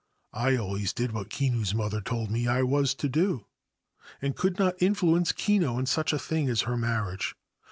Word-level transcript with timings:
I 0.33 0.55
always 0.57 0.93
did 0.93 1.11
what 1.11 1.29
Kinu's 1.29 1.75
mother 1.75 2.01
told 2.01 2.31
me 2.31 2.47
I 2.47 2.63
was 2.63 2.95
to 2.95 3.07
do, 3.07 3.45
and 4.19 4.35
could 4.35 4.57
not 4.57 4.81
influence 4.81 5.31
Kinu 5.31 5.77
in 5.77 5.85
such 5.85 6.11
a 6.11 6.17
thing 6.17 6.49
as 6.49 6.61
her 6.61 6.75
marriage. 6.75 7.35